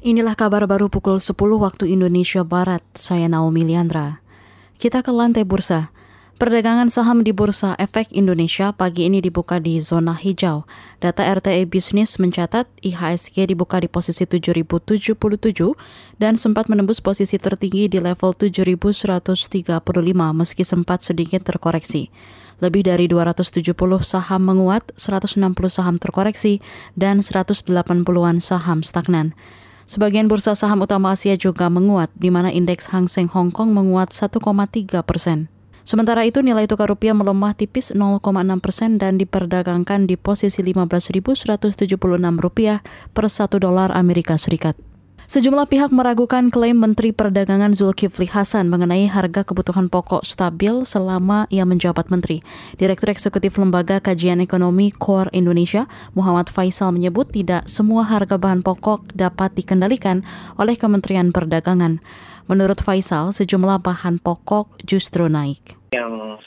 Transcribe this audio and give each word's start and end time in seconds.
Inilah 0.00 0.32
kabar 0.32 0.64
baru 0.64 0.88
pukul 0.88 1.20
10 1.20 1.36
waktu 1.60 1.92
Indonesia 1.92 2.40
Barat. 2.40 2.80
Saya 2.96 3.28
Naomi 3.28 3.68
Liandra. 3.68 4.24
Kita 4.80 5.04
ke 5.04 5.12
lantai 5.12 5.44
bursa. 5.44 5.92
Perdagangan 6.40 6.88
saham 6.88 7.20
di 7.20 7.36
Bursa 7.36 7.76
Efek 7.76 8.08
Indonesia 8.16 8.72
pagi 8.72 9.04
ini 9.04 9.20
dibuka 9.20 9.60
di 9.60 9.76
zona 9.76 10.16
hijau. 10.16 10.64
Data 11.04 11.20
RTE 11.20 11.68
Bisnis 11.68 12.16
mencatat 12.16 12.64
IHSG 12.80 13.52
dibuka 13.52 13.76
di 13.76 13.92
posisi 13.92 14.24
7.077 14.24 15.20
dan 16.16 16.40
sempat 16.40 16.72
menembus 16.72 17.04
posisi 17.04 17.36
tertinggi 17.36 17.92
di 17.92 18.00
level 18.00 18.32
7.135 18.32 19.04
meski 20.32 20.64
sempat 20.64 21.04
sedikit 21.04 21.44
terkoreksi. 21.44 22.08
Lebih 22.64 22.88
dari 22.88 23.04
270 23.04 23.76
saham 24.00 24.48
menguat, 24.48 24.96
160 24.96 25.44
saham 25.68 26.00
terkoreksi, 26.00 26.64
dan 26.96 27.20
180-an 27.20 28.40
saham 28.40 28.80
stagnan. 28.80 29.36
Sebagian 29.90 30.30
bursa 30.30 30.54
saham 30.54 30.86
utama 30.86 31.10
Asia 31.18 31.34
juga 31.34 31.66
menguat, 31.66 32.14
di 32.14 32.30
mana 32.30 32.54
indeks 32.54 32.94
Hang 32.94 33.10
Seng 33.10 33.26
Hong 33.26 33.50
Kong 33.50 33.74
menguat 33.74 34.14
1,3 34.14 34.38
persen. 35.02 35.50
Sementara 35.82 36.22
itu 36.22 36.46
nilai 36.46 36.70
tukar 36.70 36.86
rupiah 36.86 37.10
melemah 37.10 37.58
tipis 37.58 37.90
0,6 37.90 38.22
persen 38.62 39.02
dan 39.02 39.18
diperdagangkan 39.18 40.06
di 40.06 40.14
posisi 40.14 40.62
15.176 40.62 41.98
rupiah 42.38 42.86
per 43.10 43.26
1 43.26 43.50
dolar 43.58 43.90
Amerika 43.90 44.38
Serikat. 44.38 44.78
Sejumlah 45.30 45.70
pihak 45.70 45.94
meragukan 45.94 46.50
klaim 46.50 46.82
Menteri 46.82 47.14
Perdagangan 47.14 47.70
Zulkifli 47.70 48.26
Hasan 48.26 48.66
mengenai 48.66 49.06
harga 49.06 49.46
kebutuhan 49.46 49.86
pokok 49.86 50.26
stabil 50.26 50.82
selama 50.82 51.46
ia 51.54 51.62
menjabat 51.62 52.10
menteri. 52.10 52.42
Direktur 52.74 53.14
Eksekutif 53.14 53.54
Lembaga 53.54 54.02
Kajian 54.02 54.42
Ekonomi 54.42 54.90
Core 54.90 55.30
Indonesia, 55.30 55.86
Muhammad 56.18 56.50
Faisal 56.50 56.90
menyebut 56.90 57.30
tidak 57.30 57.70
semua 57.70 58.02
harga 58.02 58.42
bahan 58.42 58.66
pokok 58.66 59.14
dapat 59.14 59.54
dikendalikan 59.54 60.26
oleh 60.58 60.74
Kementerian 60.74 61.30
Perdagangan. 61.30 62.02
Menurut 62.50 62.82
Faisal, 62.82 63.30
sejumlah 63.30 63.86
bahan 63.86 64.18
pokok 64.18 64.82
justru 64.82 65.30
naik. 65.30 65.79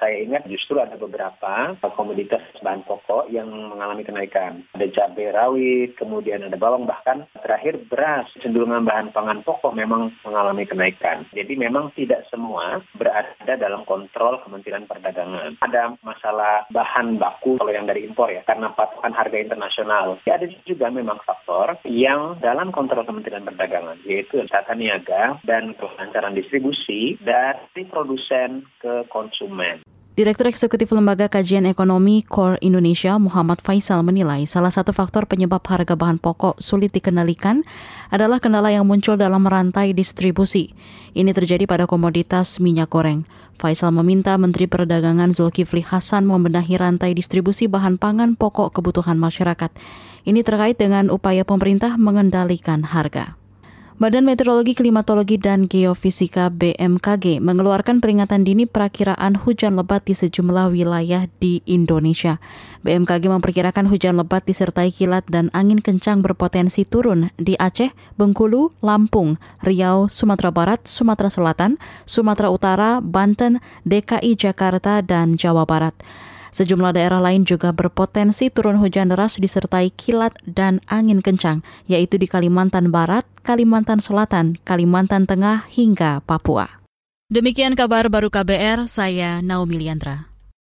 Saya 0.04 0.20
ingat 0.20 0.44
justru 0.52 0.84
ada 0.84 1.00
beberapa 1.00 1.80
komoditas 1.96 2.44
bahan 2.60 2.84
pokok 2.84 3.32
yang 3.32 3.48
mengalami 3.48 4.04
kenaikan. 4.04 4.68
Ada 4.76 4.92
cabai 4.92 5.32
rawit, 5.32 5.96
kemudian 5.96 6.44
ada 6.44 6.60
bawang, 6.60 6.84
bahkan 6.84 7.24
terakhir 7.40 7.80
beras. 7.88 8.28
Cenderungan 8.44 8.84
bahan 8.84 9.16
pangan 9.16 9.48
pokok 9.48 9.72
memang 9.72 10.12
mengalami 10.28 10.68
kenaikan. 10.68 11.24
Jadi 11.32 11.56
memang 11.56 11.96
tidak 11.96 12.28
semua 12.28 12.84
berada 13.00 13.56
dalam 13.56 13.88
kontrol 13.88 14.44
Kementerian 14.44 14.84
Perdagangan. 14.92 15.64
Ada 15.64 15.96
masalah 16.04 16.68
bahan 16.68 17.16
baku 17.16 17.56
kalau 17.64 17.72
yang 17.72 17.88
dari 17.88 18.04
impor 18.04 18.28
ya, 18.28 18.44
karena 18.44 18.76
patokan 18.76 19.16
harga 19.16 19.40
internasional. 19.40 20.20
Ya, 20.28 20.36
ada 20.36 20.52
juga 20.68 20.92
memang 20.92 21.24
faktor 21.24 21.80
yang 21.88 22.44
dalam 22.44 22.76
kontrol 22.76 23.08
Kementerian 23.08 23.48
Perdagangan, 23.48 24.04
yaitu 24.04 24.44
tata 24.52 24.76
niaga 24.76 25.40
dan 25.48 25.72
kelancaran 25.80 26.36
distribusi 26.36 27.16
dari 27.24 27.88
produsen 27.88 28.68
ke 28.84 29.08
konsumen. 29.08 29.80
Direktur 30.14 30.46
Eksekutif 30.46 30.94
Lembaga 30.94 31.26
Kajian 31.26 31.66
Ekonomi 31.66 32.22
Core 32.22 32.62
Indonesia 32.62 33.18
Muhammad 33.18 33.66
Faisal 33.66 34.06
menilai 34.06 34.46
salah 34.46 34.70
satu 34.70 34.94
faktor 34.94 35.26
penyebab 35.26 35.66
harga 35.66 35.98
bahan 35.98 36.22
pokok 36.22 36.62
sulit 36.62 36.94
dikendalikan 36.94 37.66
adalah 38.14 38.38
kendala 38.38 38.70
yang 38.70 38.86
muncul 38.86 39.18
dalam 39.18 39.42
rantai 39.42 39.90
distribusi. 39.98 40.78
Ini 41.18 41.34
terjadi 41.34 41.66
pada 41.66 41.90
komoditas 41.90 42.62
minyak 42.62 42.94
goreng. 42.94 43.26
Faisal 43.58 43.90
meminta 43.90 44.38
Menteri 44.38 44.70
Perdagangan 44.70 45.34
Zulkifli 45.34 45.82
Hasan 45.82 46.30
membenahi 46.30 46.78
rantai 46.78 47.18
distribusi 47.18 47.66
bahan 47.66 47.98
pangan 47.98 48.38
pokok 48.38 48.70
kebutuhan 48.70 49.18
masyarakat. 49.18 49.74
Ini 50.30 50.46
terkait 50.46 50.78
dengan 50.78 51.10
upaya 51.10 51.42
pemerintah 51.42 51.98
mengendalikan 51.98 52.86
harga. 52.86 53.34
Badan 53.94 54.26
Meteorologi, 54.26 54.74
Klimatologi, 54.74 55.38
dan 55.38 55.70
Geofisika 55.70 56.50
BMKG 56.50 57.38
mengeluarkan 57.38 58.02
peringatan 58.02 58.42
dini 58.42 58.66
perakiraan 58.66 59.38
hujan 59.38 59.78
lebat 59.78 60.02
di 60.10 60.18
sejumlah 60.18 60.74
wilayah 60.74 61.30
di 61.38 61.62
Indonesia. 61.70 62.42
BMKG 62.82 63.30
memperkirakan 63.30 63.86
hujan 63.86 64.18
lebat 64.18 64.50
disertai 64.50 64.90
kilat 64.90 65.30
dan 65.30 65.54
angin 65.54 65.78
kencang 65.78 66.26
berpotensi 66.26 66.90
turun 66.90 67.30
di 67.38 67.54
Aceh, 67.62 67.94
Bengkulu, 68.18 68.74
Lampung, 68.82 69.38
Riau, 69.62 70.10
Sumatera 70.10 70.50
Barat, 70.50 70.90
Sumatera 70.90 71.30
Selatan, 71.30 71.78
Sumatera 72.10 72.50
Utara, 72.50 72.98
Banten, 72.98 73.62
DKI 73.86 74.34
Jakarta, 74.34 75.06
dan 75.06 75.38
Jawa 75.38 75.70
Barat. 75.70 75.94
Sejumlah 76.54 76.94
daerah 76.94 77.18
lain 77.18 77.50
juga 77.50 77.74
berpotensi 77.74 78.54
turun 78.54 78.78
hujan 78.78 79.10
deras 79.10 79.42
disertai 79.42 79.90
kilat 79.90 80.38
dan 80.46 80.86
angin 80.86 81.26
kencang, 81.26 81.66
yaitu 81.90 82.22
di 82.22 82.30
Kalimantan 82.30 82.94
Barat, 82.94 83.26
Kalimantan 83.42 83.98
Selatan, 83.98 84.62
Kalimantan 84.62 85.26
Tengah, 85.26 85.66
hingga 85.74 86.22
Papua. 86.22 86.80
Demikian 87.34 87.74
kabar 87.74 88.06
baru 88.14 88.30
KBR, 88.30 88.86
saya 88.86 89.42
Naomi 89.42 89.82
Liandra. 89.82 90.33